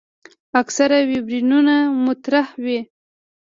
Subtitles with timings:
[0.61, 2.79] اکثره ویبریونونه متحرک وي.